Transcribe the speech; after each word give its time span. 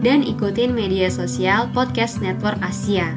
dan 0.00 0.24
ikutin 0.24 0.72
media 0.72 1.12
sosial 1.12 1.68
Podcast 1.76 2.24
Network 2.24 2.58
Asia 2.64 3.16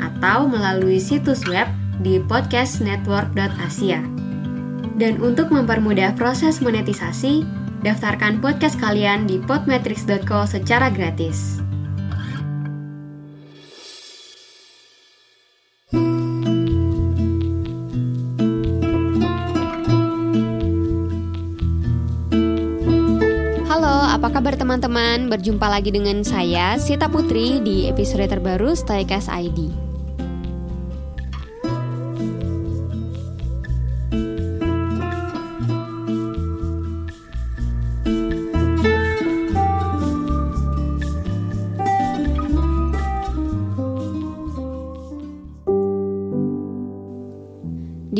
atau 0.00 0.44
melalui 0.44 1.00
situs 1.00 1.44
web 1.48 1.66
di 2.04 2.20
podcastnetwork.asia. 2.20 4.00
Dan 4.94 5.18
untuk 5.18 5.50
mempermudah 5.50 6.14
proses 6.14 6.62
monetisasi, 6.62 7.42
daftarkan 7.82 8.38
podcast 8.38 8.78
kalian 8.78 9.26
di 9.26 9.42
podmetrics.co 9.42 10.46
secara 10.46 10.92
gratis. 10.92 11.63
Kabar 24.34 24.58
teman-teman? 24.58 25.30
Berjumpa 25.30 25.70
lagi 25.70 25.94
dengan 25.94 26.26
saya, 26.26 26.74
Sita 26.74 27.06
Putri, 27.06 27.62
di 27.62 27.86
episode 27.86 28.26
terbaru 28.26 28.74
Stoikas 28.74 29.30
ID. 29.30 29.83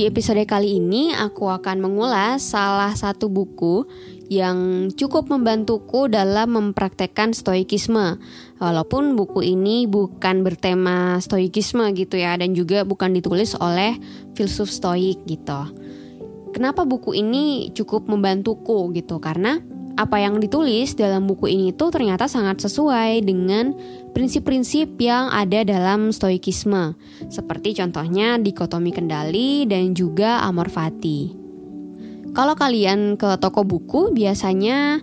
Episode 0.05 0.45
kali 0.45 0.77
ini 0.85 1.17
aku 1.17 1.49
akan 1.49 1.81
mengulas 1.81 2.45
salah 2.45 2.93
satu 2.93 3.33
buku 3.33 3.89
yang 4.29 4.93
cukup 4.93 5.33
membantuku 5.33 6.13
dalam 6.13 6.53
mempraktekkan 6.53 7.33
stoikisme. 7.33 8.21
Walaupun 8.61 9.17
buku 9.17 9.57
ini 9.57 9.89
bukan 9.89 10.45
bertema 10.45 11.17
stoikisme 11.25 11.89
gitu 11.97 12.21
ya 12.21 12.37
dan 12.37 12.53
juga 12.53 12.85
bukan 12.85 13.17
ditulis 13.17 13.57
oleh 13.57 13.97
filsuf 14.37 14.69
stoik 14.69 15.25
gitu. 15.25 15.73
Kenapa 16.53 16.85
buku 16.85 17.17
ini 17.17 17.73
cukup 17.73 18.05
membantuku 18.05 18.93
gitu? 18.93 19.17
Karena 19.25 19.57
apa 19.95 20.19
yang 20.19 20.43
ditulis 20.43 20.99
dalam 20.99 21.31
buku 21.31 21.55
ini 21.55 21.71
tuh 21.71 21.95
ternyata 21.95 22.27
sangat 22.27 22.59
sesuai 22.67 23.23
dengan 23.23 23.75
prinsip-prinsip 24.11 24.99
yang 24.99 25.31
ada 25.31 25.63
dalam 25.63 26.11
stoikisme, 26.11 26.99
seperti 27.31 27.79
contohnya 27.79 28.39
dikotomi 28.39 28.91
kendali 28.91 29.67
dan 29.71 29.95
juga 29.95 30.43
amor 30.43 30.67
fati. 30.67 31.35
Kalau 32.35 32.59
kalian 32.59 33.15
ke 33.15 33.39
toko 33.39 33.63
buku, 33.63 34.11
biasanya 34.11 34.99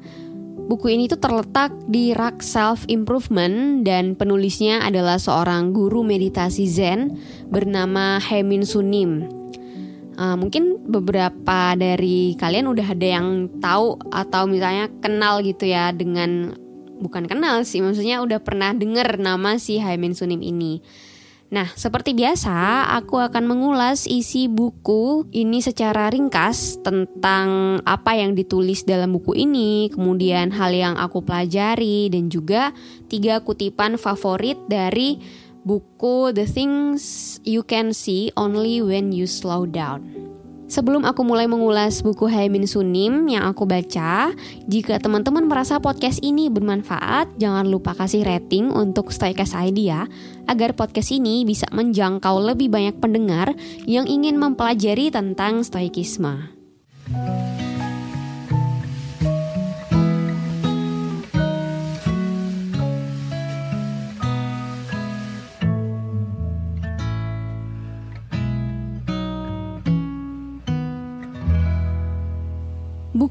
buku 0.67 0.91
ini 0.91 1.07
tuh 1.07 1.23
terletak 1.23 1.71
di 1.87 2.11
rak 2.11 2.43
self 2.43 2.83
improvement 2.91 3.87
dan 3.87 4.19
penulisnya 4.19 4.83
adalah 4.83 5.15
seorang 5.15 5.71
guru 5.71 6.03
meditasi 6.03 6.67
Zen 6.67 7.15
bernama 7.47 8.19
Hemin 8.19 8.67
Sunim. 8.67 9.40
Uh, 10.21 10.37
mungkin 10.37 10.85
beberapa 10.85 11.73
dari 11.73 12.37
kalian 12.37 12.69
udah 12.69 12.93
ada 12.93 13.07
yang 13.17 13.49
tahu 13.57 13.97
atau 14.13 14.45
misalnya 14.45 14.85
kenal 15.01 15.41
gitu 15.41 15.65
ya 15.65 15.89
dengan 15.89 16.53
bukan 17.01 17.25
kenal 17.25 17.65
sih 17.65 17.81
maksudnya 17.81 18.21
udah 18.21 18.37
pernah 18.37 18.69
denger 18.69 19.17
nama 19.17 19.57
si 19.57 19.81
Haimin 19.81 20.13
Sunim 20.13 20.45
ini. 20.45 20.77
Nah, 21.51 21.67
seperti 21.75 22.15
biasa, 22.15 22.87
aku 22.95 23.19
akan 23.19 23.43
mengulas 23.43 24.07
isi 24.07 24.47
buku 24.47 25.27
ini 25.35 25.59
secara 25.59 26.07
ringkas 26.07 26.79
tentang 26.79 27.81
apa 27.83 28.15
yang 28.15 28.39
ditulis 28.39 28.87
dalam 28.87 29.11
buku 29.11 29.35
ini, 29.35 29.91
kemudian 29.91 30.55
hal 30.55 30.71
yang 30.71 30.95
aku 30.95 31.19
pelajari, 31.19 32.07
dan 32.07 32.31
juga 32.31 32.71
tiga 33.11 33.43
kutipan 33.43 33.99
favorit 33.99 34.55
dari 34.71 35.19
buku 35.61 36.33
The 36.33 36.45
Things 36.49 37.37
You 37.45 37.61
Can 37.61 37.93
See 37.93 38.33
Only 38.33 38.81
When 38.81 39.13
You 39.13 39.29
Slow 39.29 39.69
Down. 39.69 40.31
Sebelum 40.71 41.03
aku 41.03 41.27
mulai 41.27 41.51
mengulas 41.51 41.99
buku 41.99 42.31
Haimin 42.31 42.63
Sunim 42.63 43.27
yang 43.27 43.43
aku 43.43 43.67
baca, 43.67 44.31
jika 44.71 45.03
teman-teman 45.03 45.43
merasa 45.43 45.83
podcast 45.83 46.23
ini 46.23 46.47
bermanfaat, 46.47 47.35
jangan 47.35 47.67
lupa 47.67 47.91
kasih 47.91 48.23
rating 48.23 48.71
untuk 48.71 49.11
Stoikas 49.11 49.51
ID 49.51 49.91
ya, 49.91 50.07
agar 50.47 50.71
podcast 50.71 51.11
ini 51.11 51.43
bisa 51.43 51.67
menjangkau 51.75 52.39
lebih 52.39 52.71
banyak 52.71 52.95
pendengar 53.03 53.51
yang 53.83 54.07
ingin 54.07 54.39
mempelajari 54.39 55.11
tentang 55.11 55.67
stoikisme. 55.67 56.60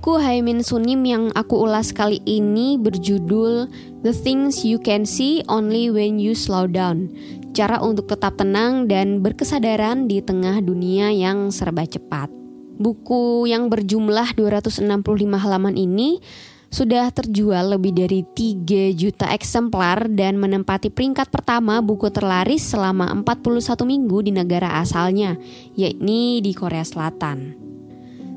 Buku 0.01 0.17
Haimin 0.17 0.65
Sunim 0.65 1.05
yang 1.05 1.29
aku 1.37 1.61
ulas 1.61 1.93
kali 1.93 2.25
ini 2.25 2.81
berjudul 2.81 3.69
The 4.01 4.17
Things 4.17 4.65
You 4.65 4.81
Can 4.81 5.05
See 5.05 5.45
Only 5.45 5.93
When 5.93 6.17
You 6.17 6.33
Slow 6.33 6.73
Down. 6.73 7.13
Cara 7.53 7.77
untuk 7.85 8.09
tetap 8.09 8.41
tenang 8.41 8.89
dan 8.89 9.21
berkesadaran 9.21 10.09
di 10.09 10.25
tengah 10.25 10.65
dunia 10.65 11.13
yang 11.13 11.53
serba 11.53 11.85
cepat. 11.85 12.33
Buku 12.81 13.45
yang 13.45 13.69
berjumlah 13.69 14.41
265 14.41 14.89
halaman 15.37 15.77
ini 15.77 16.17
sudah 16.73 17.13
terjual 17.13 17.77
lebih 17.77 17.93
dari 17.93 18.25
3 18.25 18.97
juta 18.97 19.29
eksemplar 19.29 20.09
dan 20.17 20.41
menempati 20.41 20.89
peringkat 20.89 21.29
pertama 21.29 21.85
buku 21.85 22.09
terlaris 22.09 22.65
selama 22.73 23.13
41 23.21 23.85
minggu 23.85 24.25
di 24.25 24.33
negara 24.33 24.81
asalnya, 24.81 25.37
yakni 25.77 26.41
di 26.41 26.57
Korea 26.57 26.89
Selatan. 26.89 27.70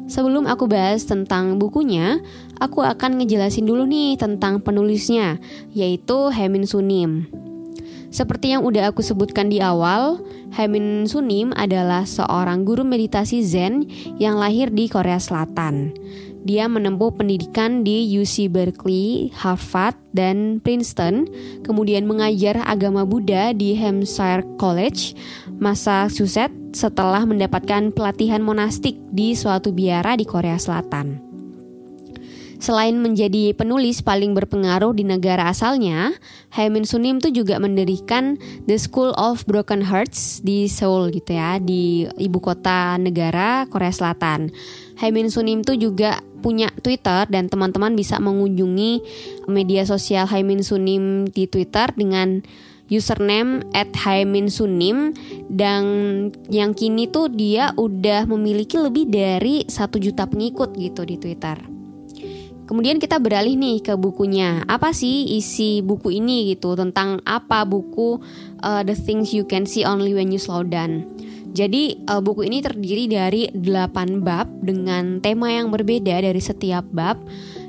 Sebelum 0.04 0.44
aku 0.46 0.68
bahas 0.68 1.08
tentang 1.08 1.58
bukunya, 1.58 2.20
aku 2.60 2.84
akan 2.84 3.24
ngejelasin 3.24 3.64
dulu 3.64 3.88
nih 3.88 4.20
tentang 4.20 4.60
penulisnya, 4.60 5.40
yaitu 5.72 6.28
Hemin 6.30 6.68
Sunim. 6.68 7.32
Seperti 8.14 8.54
yang 8.54 8.62
udah 8.62 8.94
aku 8.94 9.02
sebutkan 9.02 9.50
di 9.50 9.58
awal, 9.58 10.22
Hemin 10.54 11.10
Sunim 11.10 11.50
adalah 11.58 12.06
seorang 12.06 12.62
guru 12.62 12.86
meditasi 12.86 13.42
Zen 13.42 13.90
yang 14.22 14.38
lahir 14.38 14.70
di 14.70 14.86
Korea 14.86 15.18
Selatan. 15.18 15.98
Dia 16.44 16.68
menempuh 16.68 17.16
pendidikan 17.16 17.88
di 17.88 18.04
UC 18.20 18.52
Berkeley, 18.52 19.32
Harvard, 19.32 19.96
dan 20.12 20.60
Princeton, 20.60 21.32
kemudian 21.64 22.04
mengajar 22.04 22.60
agama 22.68 23.08
Buddha 23.08 23.56
di 23.56 23.80
Hampshire 23.80 24.44
College, 24.60 25.16
Massachusetts 25.64 26.76
setelah 26.76 27.24
mendapatkan 27.24 27.96
pelatihan 27.96 28.44
monastik 28.44 29.00
di 29.16 29.40
suatu 29.40 29.72
biara 29.72 30.20
di 30.20 30.28
Korea 30.28 30.60
Selatan. 30.60 31.34
Selain 32.64 32.96
menjadi 32.96 33.52
penulis 33.52 34.00
paling 34.00 34.32
berpengaruh 34.32 34.96
di 34.96 35.04
negara 35.04 35.52
asalnya, 35.52 36.16
Haimin 36.56 36.88
Sunim 36.88 37.20
tuh 37.20 37.28
juga 37.36 37.60
mendirikan 37.60 38.40
The 38.72 38.80
School 38.80 39.12
of 39.20 39.44
Broken 39.44 39.84
Hearts 39.84 40.40
di 40.48 40.72
Seoul 40.72 41.12
gitu 41.12 41.36
ya, 41.36 41.60
di 41.60 42.08
ibu 42.16 42.40
kota 42.40 42.96
negara 42.96 43.68
Korea 43.68 43.92
Selatan. 43.92 44.48
Haimin 44.96 45.28
Sunim 45.28 45.60
tuh 45.60 45.76
juga 45.76 46.24
punya 46.44 46.68
Twitter 46.84 47.24
dan 47.32 47.48
teman-teman 47.48 47.96
bisa 47.96 48.20
mengunjungi 48.20 49.00
media 49.48 49.88
sosial 49.88 50.28
Haimin 50.28 50.60
Sunim 50.60 51.32
di 51.32 51.48
Twitter 51.48 51.88
dengan 51.96 52.44
username 52.92 53.64
at 53.72 53.96
dan 55.50 55.84
yang 56.52 56.72
kini 56.76 57.08
tuh 57.08 57.32
dia 57.32 57.72
udah 57.80 58.28
memiliki 58.28 58.76
lebih 58.76 59.08
dari 59.08 59.64
satu 59.66 59.98
juta 59.98 60.28
pengikut 60.28 60.76
gitu 60.76 61.08
di 61.08 61.16
Twitter. 61.16 61.58
Kemudian 62.64 62.96
kita 62.96 63.20
beralih 63.20 63.60
nih 63.60 63.84
ke 63.84 63.94
bukunya. 64.00 64.64
Apa 64.66 64.96
sih 64.96 65.36
isi 65.36 65.84
buku 65.84 66.16
ini 66.16 66.56
gitu? 66.56 66.80
Tentang 66.80 67.20
apa 67.28 67.68
buku 67.68 68.24
uh, 68.64 68.82
The 68.88 68.96
Things 68.96 69.36
You 69.36 69.44
Can 69.44 69.68
See 69.68 69.84
Only 69.84 70.16
When 70.16 70.32
You 70.32 70.40
Slow 70.40 70.64
Down. 70.64 71.13
Jadi 71.54 72.02
uh, 72.10 72.18
buku 72.18 72.50
ini 72.50 72.66
terdiri 72.66 73.06
dari 73.06 73.46
8 73.54 74.26
bab 74.26 74.50
dengan 74.66 75.22
tema 75.22 75.54
yang 75.54 75.70
berbeda 75.70 76.26
dari 76.26 76.42
setiap 76.42 76.82
bab 76.90 77.22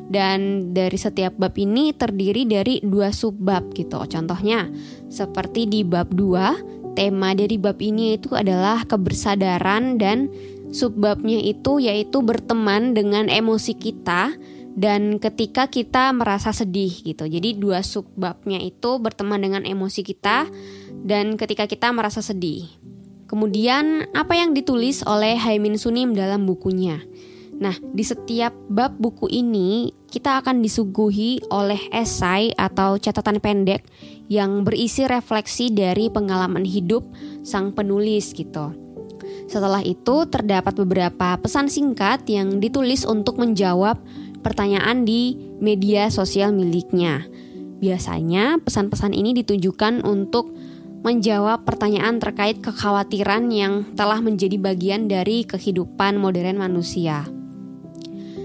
dan 0.08 0.72
dari 0.72 0.96
setiap 0.96 1.36
bab 1.36 1.52
ini 1.60 1.92
terdiri 1.92 2.48
dari 2.48 2.80
dua 2.80 3.12
subbab 3.12 3.76
gitu. 3.76 4.00
Contohnya 4.08 4.72
seperti 5.12 5.68
di 5.68 5.84
bab 5.84 6.12
2, 6.16 6.96
tema 6.96 7.36
dari 7.36 7.60
bab 7.60 7.76
ini 7.76 8.16
itu 8.16 8.32
adalah 8.32 8.88
kebersadaran 8.88 10.00
dan 10.00 10.32
subbabnya 10.72 11.44
itu 11.44 11.78
yaitu 11.78 12.24
berteman 12.24 12.96
dengan 12.96 13.28
emosi 13.28 13.76
kita 13.76 14.32
dan 14.74 15.22
ketika 15.22 15.70
kita 15.70 16.10
merasa 16.10 16.50
sedih 16.50 16.90
gitu. 16.90 17.30
Jadi 17.30 17.54
dua 17.54 17.84
subbabnya 17.86 18.58
itu 18.58 18.98
berteman 18.98 19.38
dengan 19.38 19.62
emosi 19.62 20.02
kita 20.02 20.50
dan 21.06 21.38
ketika 21.38 21.70
kita 21.70 21.94
merasa 21.94 22.18
sedih. 22.24 22.66
Kemudian 23.34 24.06
apa 24.14 24.38
yang 24.38 24.54
ditulis 24.54 25.02
oleh 25.02 25.34
Haimin 25.34 25.74
Sunim 25.74 26.14
dalam 26.14 26.46
bukunya? 26.46 27.02
Nah, 27.58 27.74
di 27.82 28.06
setiap 28.06 28.54
bab 28.70 28.94
buku 28.94 29.26
ini 29.26 29.90
kita 30.06 30.38
akan 30.38 30.62
disuguhi 30.62 31.42
oleh 31.50 31.82
esai 31.90 32.54
atau 32.54 32.94
catatan 32.94 33.42
pendek 33.42 33.82
yang 34.30 34.62
berisi 34.62 35.02
refleksi 35.10 35.74
dari 35.74 36.14
pengalaman 36.14 36.62
hidup 36.62 37.02
sang 37.42 37.74
penulis 37.74 38.30
gitu. 38.38 38.70
Setelah 39.50 39.82
itu 39.82 40.30
terdapat 40.30 40.78
beberapa 40.78 41.34
pesan 41.34 41.66
singkat 41.66 42.22
yang 42.30 42.62
ditulis 42.62 43.02
untuk 43.02 43.42
menjawab 43.42 43.98
pertanyaan 44.46 45.02
di 45.02 45.34
media 45.58 46.06
sosial 46.06 46.54
miliknya. 46.54 47.26
Biasanya 47.82 48.62
pesan-pesan 48.62 49.10
ini 49.10 49.34
ditujukan 49.42 50.06
untuk 50.06 50.54
menjawab 51.04 51.68
pertanyaan 51.68 52.16
terkait 52.16 52.64
kekhawatiran 52.64 53.52
yang 53.52 53.92
telah 53.92 54.24
menjadi 54.24 54.56
bagian 54.56 55.04
dari 55.04 55.44
kehidupan 55.44 56.16
modern 56.16 56.56
manusia. 56.56 57.28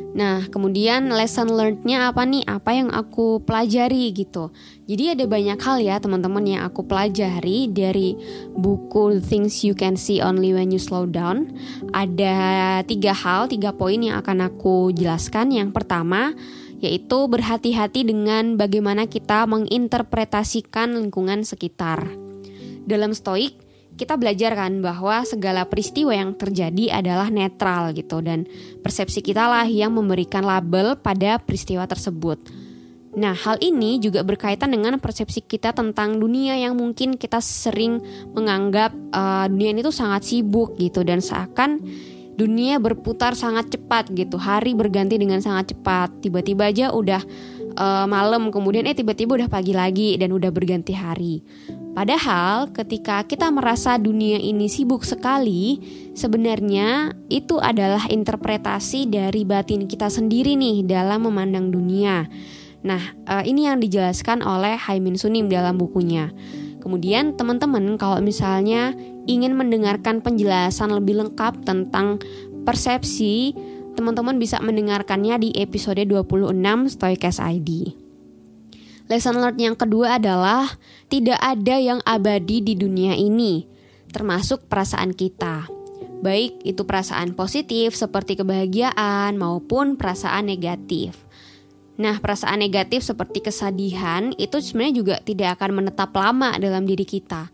Nah, 0.09 0.43
kemudian 0.51 1.07
lesson 1.13 1.53
learned-nya 1.53 2.11
apa 2.11 2.25
nih? 2.27 2.43
Apa 2.43 2.75
yang 2.75 2.89
aku 2.91 3.39
pelajari 3.45 4.11
gitu. 4.11 4.51
Jadi 4.89 5.15
ada 5.15 5.23
banyak 5.29 5.59
hal 5.61 5.77
ya 5.79 5.95
teman-teman 6.01 6.43
yang 6.43 6.61
aku 6.67 6.83
pelajari 6.83 7.71
dari 7.71 8.19
buku 8.51 9.21
Things 9.23 9.63
You 9.63 9.77
Can 9.77 9.95
See 9.95 10.19
Only 10.19 10.51
When 10.51 10.75
You 10.75 10.81
Slow 10.81 11.07
Down. 11.07 11.55
Ada 11.95 12.81
tiga 12.83 13.15
hal, 13.15 13.47
tiga 13.47 13.71
poin 13.71 14.01
yang 14.01 14.19
akan 14.19 14.49
aku 14.49 14.91
jelaskan. 14.91 15.55
Yang 15.55 15.77
pertama, 15.77 16.35
yaitu 16.83 17.29
berhati-hati 17.29 18.03
dengan 18.03 18.59
bagaimana 18.59 19.07
kita 19.07 19.47
menginterpretasikan 19.47 20.99
lingkungan 20.99 21.45
sekitar. 21.45 22.28
Dalam 22.89 23.13
stoik, 23.13 23.53
kita 23.93 24.17
belajar 24.17 24.57
kan 24.57 24.81
bahwa 24.81 25.21
segala 25.21 25.69
peristiwa 25.69 26.09
yang 26.09 26.33
terjadi 26.33 26.97
adalah 26.97 27.29
netral 27.29 27.93
gitu 27.93 28.17
dan 28.25 28.49
persepsi 28.81 29.21
kita 29.21 29.45
lah 29.45 29.69
yang 29.69 29.93
memberikan 29.93 30.41
label 30.41 30.97
pada 30.97 31.37
peristiwa 31.37 31.85
tersebut. 31.85 32.41
Nah, 33.13 33.33
hal 33.33 33.61
ini 33.61 34.01
juga 34.01 34.25
berkaitan 34.25 34.73
dengan 34.73 34.97
persepsi 34.97 35.45
kita 35.45 35.73
tentang 35.73 36.17
dunia 36.17 36.57
yang 36.57 36.77
mungkin 36.77 37.17
kita 37.17 37.41
sering 37.41 38.01
menganggap 38.33 38.89
uh, 39.13 39.45
dunia 39.45 39.73
ini 39.77 39.81
tuh 39.85 39.93
sangat 39.93 40.29
sibuk 40.29 40.77
gitu 40.77 41.05
dan 41.05 41.21
seakan 41.21 41.81
dunia 42.39 42.79
berputar 42.79 43.35
sangat 43.35 43.75
cepat 43.75 44.15
gitu. 44.15 44.39
Hari 44.39 44.71
berganti 44.71 45.19
dengan 45.19 45.43
sangat 45.43 45.75
cepat. 45.75 46.23
Tiba-tiba 46.23 46.71
aja 46.71 46.95
udah 46.95 47.19
uh, 47.79 48.05
malam, 48.05 48.51
kemudian 48.51 48.83
eh 48.85 48.93
tiba-tiba 48.93 49.39
udah 49.39 49.49
pagi 49.49 49.71
lagi 49.71 50.19
dan 50.19 50.35
udah 50.35 50.51
berganti 50.51 50.91
hari. 50.91 51.39
Padahal 51.95 52.69
ketika 52.69 53.25
kita 53.25 53.49
merasa 53.49 53.97
dunia 53.97 54.37
ini 54.37 54.69
sibuk 54.69 55.01
sekali, 55.01 55.81
sebenarnya 56.13 57.17
itu 57.31 57.57
adalah 57.57 58.05
interpretasi 58.07 59.09
dari 59.09 59.41
batin 59.47 59.89
kita 59.89 60.11
sendiri 60.11 60.53
nih 60.53 60.85
dalam 60.85 61.25
memandang 61.25 61.73
dunia. 61.73 62.29
Nah, 62.85 63.01
eh, 63.27 63.43
ini 63.49 63.67
yang 63.67 63.83
dijelaskan 63.83 64.45
oleh 64.45 64.79
Haimin 64.79 65.19
Sunim 65.19 65.51
dalam 65.51 65.75
bukunya. 65.75 66.31
Kemudian 66.79 67.35
teman-teman 67.35 67.99
kalau 67.99 68.23
misalnya 68.23 68.95
ingin 69.27 69.51
mendengarkan 69.59 70.23
penjelasan 70.23 70.95
lebih 70.95 71.19
lengkap 71.19 71.67
tentang 71.67 72.23
persepsi, 72.63 73.51
teman-teman 73.99 74.39
bisa 74.39 74.63
mendengarkannya 74.63 75.35
di 75.43 75.49
episode 75.59 75.99
26 75.99 76.55
Stoikas 76.95 77.43
ID. 77.43 77.91
Lesson 79.11 79.43
learned 79.43 79.59
yang 79.59 79.75
kedua 79.75 80.15
adalah 80.15 80.71
tidak 81.11 81.35
ada 81.43 81.75
yang 81.75 81.99
abadi 82.07 82.63
di 82.63 82.79
dunia 82.79 83.19
ini, 83.19 83.67
termasuk 84.15 84.71
perasaan 84.71 85.11
kita. 85.11 85.67
Baik 86.23 86.63
itu 86.63 86.87
perasaan 86.87 87.35
positif 87.35 87.91
seperti 87.91 88.39
kebahagiaan 88.39 89.35
maupun 89.35 89.99
perasaan 89.99 90.47
negatif. 90.47 91.19
Nah, 91.99 92.23
perasaan 92.23 92.63
negatif 92.63 93.03
seperti 93.03 93.43
kesedihan 93.43 94.31
itu 94.39 94.63
sebenarnya 94.63 94.95
juga 94.95 95.15
tidak 95.19 95.59
akan 95.59 95.83
menetap 95.83 96.15
lama 96.15 96.55
dalam 96.55 96.87
diri 96.87 97.03
kita. 97.03 97.51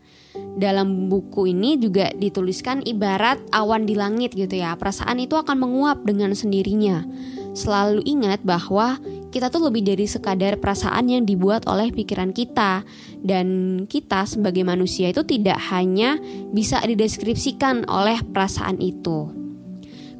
Dalam 0.56 1.12
buku 1.12 1.52
ini 1.52 1.76
juga 1.76 2.08
dituliskan 2.16 2.80
ibarat 2.88 3.36
awan 3.52 3.84
di 3.84 3.92
langit 3.92 4.32
gitu 4.32 4.56
ya. 4.56 4.72
Perasaan 4.74 5.20
itu 5.20 5.36
akan 5.36 5.60
menguap 5.60 6.08
dengan 6.08 6.32
sendirinya. 6.32 7.04
Selalu 7.52 8.00
ingat 8.08 8.40
bahwa 8.40 8.96
kita 9.36 9.52
tuh 9.52 9.68
lebih 9.68 9.84
dari 9.84 10.08
sekadar 10.08 10.56
perasaan 10.56 11.12
yang 11.12 11.28
dibuat 11.28 11.68
oleh 11.68 11.92
pikiran 11.92 12.32
kita 12.32 12.88
dan 13.20 13.46
kita 13.84 14.24
sebagai 14.24 14.64
manusia 14.64 15.12
itu 15.12 15.28
tidak 15.28 15.60
hanya 15.68 16.16
bisa 16.56 16.80
dideskripsikan 16.80 17.84
oleh 17.84 18.16
perasaan 18.32 18.80
itu. 18.80 19.28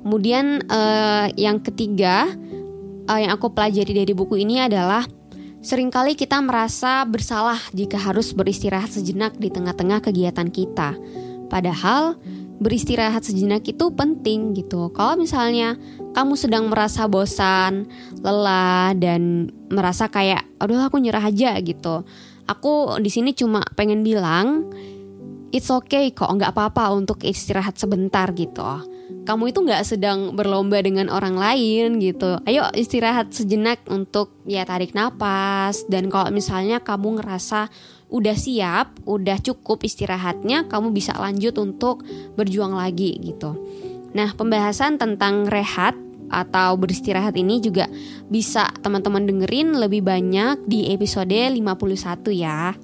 Kemudian 0.05 0.69
uh, 0.69 1.33
yang 1.33 1.65
ketiga 1.65 2.29
uh, 3.09 3.19
yang 3.19 3.33
aku 3.33 3.51
pelajari 3.57 4.05
dari 4.05 4.13
buku 4.13 4.37
ini 4.37 4.61
adalah 4.61 5.09
sering 5.67 5.91
kali 5.91 6.15
kita 6.15 6.39
merasa 6.39 7.03
bersalah 7.03 7.59
jika 7.75 7.99
harus 7.99 8.31
beristirahat 8.31 8.95
sejenak 8.95 9.35
di 9.35 9.51
tengah-tengah 9.51 9.99
kegiatan 9.99 10.47
kita. 10.47 10.95
Padahal 11.51 12.15
beristirahat 12.63 13.27
sejenak 13.27 13.67
itu 13.67 13.91
penting 13.91 14.55
gitu. 14.55 14.95
Kalau 14.95 15.19
misalnya 15.19 15.75
kamu 16.15 16.39
sedang 16.39 16.71
merasa 16.71 17.11
bosan, 17.11 17.91
lelah 18.23 18.95
dan 18.95 19.51
merasa 19.67 20.07
kayak 20.07 20.47
aduh 20.63 20.87
aku 20.87 21.03
nyerah 21.03 21.27
aja 21.27 21.59
gitu. 21.59 22.07
Aku 22.47 23.03
di 23.03 23.11
sini 23.11 23.35
cuma 23.35 23.67
pengen 23.75 24.07
bilang 24.07 24.71
it's 25.51 25.67
okay 25.67 26.15
kok 26.15 26.31
nggak 26.31 26.55
apa-apa 26.55 26.95
untuk 26.95 27.27
istirahat 27.27 27.75
sebentar 27.75 28.31
gitu. 28.39 28.63
Kamu 29.07 29.51
itu 29.51 29.63
nggak 29.63 29.87
sedang 29.87 30.35
berlomba 30.35 30.83
dengan 30.83 31.07
orang 31.11 31.39
lain 31.39 32.03
gitu. 32.03 32.39
Ayo 32.43 32.67
istirahat 32.75 33.31
sejenak 33.31 33.83
untuk 33.87 34.35
ya 34.47 34.67
tarik 34.67 34.95
napas 34.95 35.87
dan 35.87 36.11
kalau 36.11 36.31
misalnya 36.35 36.83
kamu 36.83 37.23
ngerasa 37.23 37.71
udah 38.11 38.37
siap, 38.39 38.95
udah 39.03 39.39
cukup 39.43 39.83
istirahatnya, 39.83 40.71
kamu 40.71 40.95
bisa 40.95 41.15
lanjut 41.19 41.59
untuk 41.59 42.07
berjuang 42.39 42.75
lagi 42.75 43.19
gitu. 43.19 43.59
Nah, 44.15 44.31
pembahasan 44.33 44.97
tentang 44.97 45.51
rehat 45.51 45.99
atau 46.27 46.75
beristirahat 46.75 47.39
ini 47.39 47.63
juga 47.63 47.87
bisa 48.27 48.67
teman-teman 48.83 49.27
dengerin 49.27 49.79
lebih 49.79 50.03
banyak 50.03 50.67
di 50.67 50.91
episode 50.91 51.31
51 51.31 51.63
ya. 52.35 52.75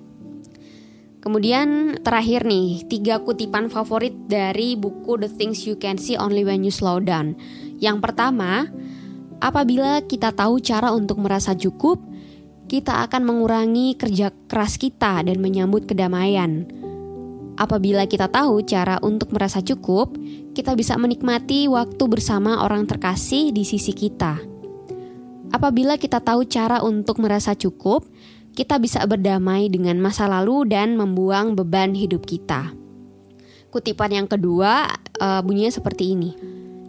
Kemudian 1.23 1.95
terakhir 2.03 2.43
nih, 2.43 2.83
tiga 2.91 3.23
kutipan 3.23 3.71
favorit 3.71 4.11
dari 4.27 4.75
buku 4.75 5.23
The 5.23 5.31
Things 5.31 5.63
You 5.71 5.79
Can 5.79 5.95
See 5.95 6.19
Only 6.19 6.43
When 6.43 6.67
You 6.67 6.75
Slow 6.75 6.99
Down. 6.99 7.39
Yang 7.79 8.03
pertama, 8.03 8.67
apabila 9.39 10.03
kita 10.03 10.35
tahu 10.35 10.59
cara 10.59 10.91
untuk 10.91 11.23
merasa 11.23 11.55
cukup, 11.55 12.03
kita 12.67 13.07
akan 13.07 13.23
mengurangi 13.23 13.95
kerja 13.95 14.35
keras 14.51 14.75
kita 14.83 15.23
dan 15.23 15.39
menyambut 15.39 15.87
kedamaian. 15.87 16.67
Apabila 17.55 18.03
kita 18.11 18.27
tahu 18.27 18.67
cara 18.67 18.99
untuk 18.99 19.31
merasa 19.31 19.63
cukup, 19.63 20.19
kita 20.59 20.75
bisa 20.75 20.99
menikmati 20.99 21.71
waktu 21.71 22.03
bersama 22.11 22.67
orang 22.67 22.83
terkasih 22.91 23.55
di 23.55 23.63
sisi 23.63 23.95
kita. 23.95 24.43
Apabila 25.55 26.01
kita 26.01 26.19
tahu 26.19 26.49
cara 26.51 26.83
untuk 26.83 27.21
merasa 27.23 27.55
cukup, 27.55 28.09
kita 28.53 28.77
bisa 28.77 29.01
berdamai 29.09 29.73
dengan 29.73 29.97
masa 29.99 30.29
lalu 30.29 30.69
dan 30.69 30.95
membuang 30.97 31.57
beban 31.57 31.97
hidup 31.97 32.29
kita. 32.29 32.73
Kutipan 33.73 34.13
yang 34.13 34.29
kedua 34.29 34.93
uh, 35.17 35.41
bunyinya 35.41 35.73
seperti 35.73 36.13
ini: 36.13 36.31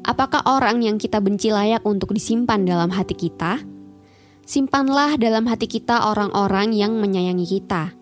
Apakah 0.04 0.44
orang 0.44 0.84
yang 0.84 1.00
kita 1.00 1.24
benci 1.24 1.48
layak 1.48 1.88
untuk 1.88 2.12
disimpan 2.12 2.68
dalam 2.68 2.92
hati 2.92 3.16
kita? 3.16 3.64
Simpanlah 4.44 5.16
dalam 5.16 5.48
hati 5.48 5.72
kita 5.72 6.12
orang-orang 6.12 6.76
yang 6.76 7.00
menyayangi 7.00 7.48
kita. 7.48 7.96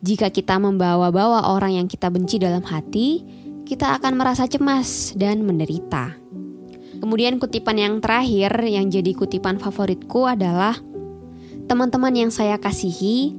Jika 0.00 0.32
kita 0.32 0.56
membawa-bawa 0.56 1.52
orang 1.52 1.76
yang 1.76 1.86
kita 1.92 2.08
benci 2.08 2.40
dalam 2.40 2.64
hati, 2.64 3.20
kita 3.68 4.00
akan 4.00 4.16
merasa 4.16 4.48
cemas 4.48 5.12
dan 5.12 5.44
menderita. 5.44 6.16
Kemudian 6.98 7.36
kutipan 7.36 7.76
yang 7.76 7.94
terakhir 8.00 8.56
yang 8.64 8.88
jadi 8.88 9.12
kutipan 9.12 9.60
favoritku 9.60 10.24
adalah 10.24 10.80
Teman-teman 11.70 12.12
yang 12.12 12.30
saya 12.34 12.58
kasihi, 12.58 13.34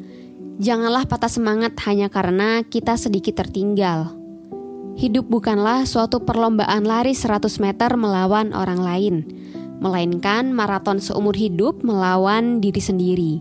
janganlah 0.57 1.03
patah 1.03 1.29
semangat 1.29 1.75
hanya 1.85 2.07
karena 2.07 2.63
kita 2.63 2.95
sedikit 2.95 3.43
tertinggal. 3.43 4.15
Hidup 4.93 5.25
bukanlah 5.25 5.89
suatu 5.89 6.21
perlombaan 6.21 6.85
lari 6.85 7.17
100 7.17 7.49
meter 7.57 7.97
melawan 7.97 8.53
orang 8.53 8.81
lain, 8.81 9.15
melainkan 9.81 10.53
maraton 10.53 11.01
seumur 11.01 11.33
hidup 11.33 11.81
melawan 11.81 12.61
diri 12.61 12.81
sendiri. 12.81 13.33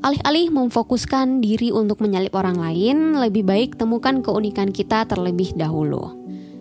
Alih-alih 0.00 0.48
memfokuskan 0.48 1.44
diri 1.44 1.68
untuk 1.76 2.00
menyalip 2.00 2.32
orang 2.32 2.56
lain, 2.56 3.20
lebih 3.20 3.44
baik 3.44 3.76
temukan 3.76 4.24
keunikan 4.24 4.72
kita 4.72 5.04
terlebih 5.04 5.52
dahulu. 5.52 6.19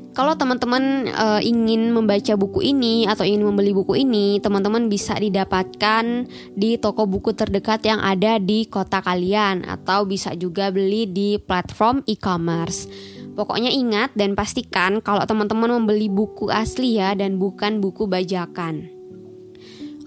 Kalau 0.10 0.34
teman-teman 0.34 1.06
uh, 1.14 1.40
ingin 1.40 1.94
membaca 1.94 2.34
buku 2.34 2.66
ini 2.66 3.06
atau 3.06 3.24
ingin 3.24 3.46
membeli 3.46 3.78
buku 3.78 3.94
ini, 4.04 4.42
teman-teman 4.42 4.90
bisa 4.90 5.14
didapatkan 5.14 6.26
di 6.58 6.82
toko 6.82 7.06
buku 7.06 7.38
terdekat 7.38 7.86
yang 7.86 8.02
ada 8.02 8.42
di 8.42 8.66
kota 8.66 9.06
kalian 9.06 9.64
atau 9.70 10.10
bisa 10.10 10.34
juga 10.34 10.74
beli 10.74 11.06
di 11.06 11.38
platform 11.38 12.02
e-commerce. 12.10 12.90
Pokoknya 13.38 13.72
ingat 13.72 14.12
dan 14.20 14.36
pastikan 14.36 15.00
kalau 15.00 15.24
teman-teman 15.24 15.80
membeli 15.80 16.12
buku 16.12 16.52
asli 16.52 17.00
ya 17.00 17.16
dan 17.16 17.40
bukan 17.40 17.80
buku 17.80 18.10
bajakan. 18.10 18.99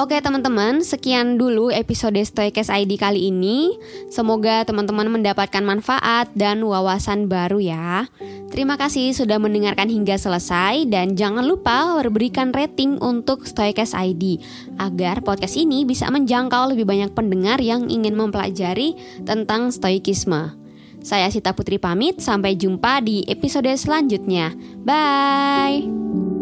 Oke 0.01 0.17
teman-teman, 0.25 0.81
sekian 0.81 1.37
dulu 1.37 1.69
episode 1.69 2.17
Stoikes 2.17 2.73
ID 2.73 2.97
kali 2.97 3.29
ini. 3.29 3.77
Semoga 4.09 4.65
teman-teman 4.65 5.13
mendapatkan 5.13 5.61
manfaat 5.61 6.33
dan 6.33 6.65
wawasan 6.65 7.29
baru 7.29 7.61
ya. 7.61 8.09
Terima 8.49 8.81
kasih 8.81 9.13
sudah 9.13 9.37
mendengarkan 9.37 9.93
hingga 9.93 10.17
selesai 10.17 10.89
dan 10.89 11.13
jangan 11.13 11.45
lupa 11.45 12.01
berikan 12.09 12.57
rating 12.57 12.97
untuk 13.05 13.45
Stoikes 13.45 13.93
ID 13.93 14.41
agar 14.81 15.21
podcast 15.21 15.61
ini 15.61 15.85
bisa 15.85 16.09
menjangkau 16.09 16.73
lebih 16.73 16.89
banyak 16.89 17.13
pendengar 17.13 17.61
yang 17.61 17.93
ingin 17.93 18.17
mempelajari 18.17 18.97
tentang 19.29 19.69
stoikisme. 19.69 20.57
Saya 21.03 21.29
Sita 21.29 21.53
Putri 21.53 21.77
pamit, 21.77 22.23
sampai 22.23 22.55
jumpa 22.55 23.03
di 23.03 23.27
episode 23.27 23.69
selanjutnya. 23.75 24.55
Bye. 24.87 26.42